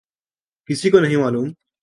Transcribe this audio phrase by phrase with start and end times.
[0.65, 1.53] کسی کو نہیں معلوم۔